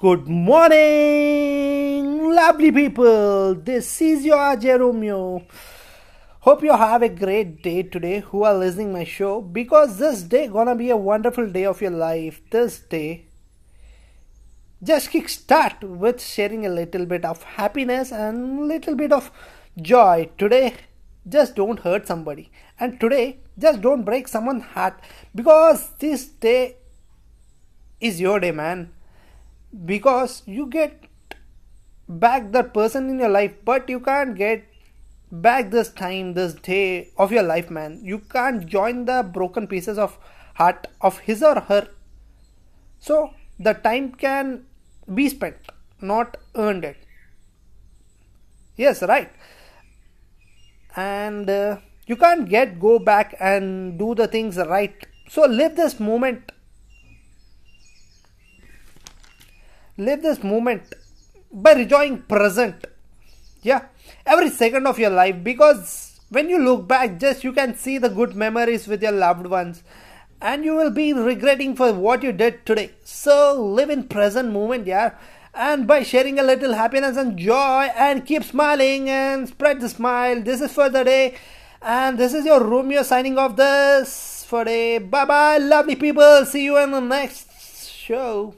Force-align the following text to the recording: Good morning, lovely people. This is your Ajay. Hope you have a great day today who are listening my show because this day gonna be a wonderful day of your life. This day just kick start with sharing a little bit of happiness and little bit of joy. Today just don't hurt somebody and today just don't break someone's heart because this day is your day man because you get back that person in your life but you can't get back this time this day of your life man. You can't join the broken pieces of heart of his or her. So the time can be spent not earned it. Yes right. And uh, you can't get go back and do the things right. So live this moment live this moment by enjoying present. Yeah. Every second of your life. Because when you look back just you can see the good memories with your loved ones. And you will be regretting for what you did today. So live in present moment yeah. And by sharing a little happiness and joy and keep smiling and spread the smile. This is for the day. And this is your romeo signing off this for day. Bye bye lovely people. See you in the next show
Good 0.00 0.28
morning, 0.28 2.06
lovely 2.32 2.70
people. 2.70 3.56
This 3.56 4.00
is 4.00 4.24
your 4.24 4.36
Ajay. 4.36 5.44
Hope 6.38 6.62
you 6.62 6.76
have 6.76 7.02
a 7.02 7.08
great 7.08 7.64
day 7.64 7.82
today 7.82 8.20
who 8.20 8.44
are 8.44 8.54
listening 8.54 8.92
my 8.92 9.02
show 9.02 9.40
because 9.40 9.98
this 9.98 10.22
day 10.22 10.46
gonna 10.46 10.76
be 10.76 10.90
a 10.90 10.96
wonderful 10.96 11.50
day 11.50 11.64
of 11.64 11.80
your 11.80 11.90
life. 11.90 12.40
This 12.52 12.78
day 12.78 13.26
just 14.80 15.10
kick 15.10 15.28
start 15.28 15.82
with 15.82 16.22
sharing 16.22 16.64
a 16.64 16.70
little 16.70 17.04
bit 17.04 17.24
of 17.24 17.42
happiness 17.42 18.12
and 18.12 18.68
little 18.68 18.94
bit 18.94 19.10
of 19.10 19.32
joy. 19.82 20.30
Today 20.38 20.74
just 21.28 21.56
don't 21.56 21.80
hurt 21.80 22.06
somebody 22.06 22.52
and 22.78 23.00
today 23.00 23.38
just 23.58 23.80
don't 23.80 24.04
break 24.04 24.28
someone's 24.28 24.62
heart 24.62 25.00
because 25.34 25.90
this 25.98 26.28
day 26.28 26.76
is 28.00 28.20
your 28.20 28.38
day 28.38 28.52
man 28.52 28.92
because 29.84 30.42
you 30.46 30.66
get 30.66 31.04
back 32.08 32.52
that 32.52 32.72
person 32.72 33.10
in 33.10 33.18
your 33.18 33.28
life 33.28 33.52
but 33.64 33.88
you 33.88 34.00
can't 34.00 34.34
get 34.34 34.64
back 35.30 35.70
this 35.70 35.90
time 35.90 36.32
this 36.34 36.54
day 36.54 37.10
of 37.18 37.30
your 37.30 37.42
life 37.42 37.70
man. 37.70 38.00
You 38.02 38.18
can't 38.18 38.66
join 38.66 39.04
the 39.04 39.22
broken 39.22 39.66
pieces 39.66 39.98
of 39.98 40.18
heart 40.54 40.86
of 41.00 41.18
his 41.20 41.42
or 41.42 41.60
her. 41.60 41.88
So 42.98 43.34
the 43.58 43.74
time 43.74 44.12
can 44.12 44.64
be 45.14 45.28
spent 45.28 45.56
not 46.00 46.36
earned 46.54 46.84
it. 46.84 46.96
Yes 48.76 49.02
right. 49.02 49.30
And 50.96 51.48
uh, 51.50 51.78
you 52.06 52.16
can't 52.16 52.48
get 52.48 52.80
go 52.80 52.98
back 52.98 53.36
and 53.38 53.98
do 53.98 54.14
the 54.14 54.26
things 54.26 54.56
right. 54.56 55.06
So 55.28 55.44
live 55.46 55.76
this 55.76 56.00
moment 56.00 56.52
live 59.98 60.22
this 60.22 60.44
moment 60.44 60.94
by 61.52 61.72
enjoying 61.72 62.22
present. 62.22 62.86
Yeah. 63.62 63.86
Every 64.24 64.48
second 64.48 64.86
of 64.86 64.98
your 64.98 65.10
life. 65.10 65.42
Because 65.42 66.20
when 66.30 66.48
you 66.48 66.58
look 66.58 66.86
back 66.86 67.18
just 67.18 67.42
you 67.42 67.52
can 67.52 67.76
see 67.76 67.98
the 67.98 68.08
good 68.08 68.36
memories 68.36 68.86
with 68.86 69.02
your 69.02 69.12
loved 69.12 69.46
ones. 69.46 69.82
And 70.40 70.64
you 70.64 70.76
will 70.76 70.92
be 70.92 71.12
regretting 71.12 71.74
for 71.74 71.92
what 71.92 72.22
you 72.22 72.30
did 72.30 72.64
today. 72.64 72.92
So 73.04 73.60
live 73.60 73.90
in 73.90 74.04
present 74.04 74.52
moment 74.52 74.86
yeah. 74.86 75.14
And 75.52 75.88
by 75.88 76.04
sharing 76.04 76.38
a 76.38 76.44
little 76.44 76.74
happiness 76.74 77.16
and 77.16 77.36
joy 77.36 77.90
and 77.96 78.24
keep 78.24 78.44
smiling 78.44 79.10
and 79.10 79.48
spread 79.48 79.80
the 79.80 79.88
smile. 79.88 80.40
This 80.40 80.60
is 80.60 80.72
for 80.72 80.88
the 80.88 81.02
day. 81.02 81.36
And 81.82 82.18
this 82.18 82.34
is 82.34 82.46
your 82.46 82.62
romeo 82.62 83.02
signing 83.02 83.36
off 83.36 83.56
this 83.56 84.44
for 84.46 84.64
day. 84.64 84.98
Bye 84.98 85.24
bye 85.24 85.58
lovely 85.58 85.96
people. 85.96 86.44
See 86.46 86.64
you 86.64 86.78
in 86.78 86.92
the 86.92 87.00
next 87.00 87.90
show 87.90 88.54